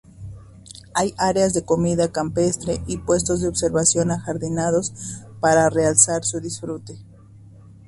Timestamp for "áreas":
1.19-1.53